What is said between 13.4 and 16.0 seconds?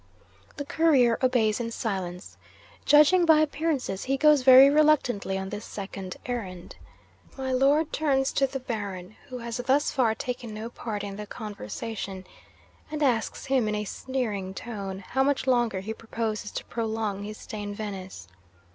him, in a sneering tone, how much longer he